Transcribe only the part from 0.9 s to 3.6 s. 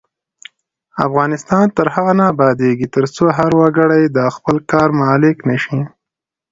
افغانستان تر هغو نه ابادیږي، ترڅو هر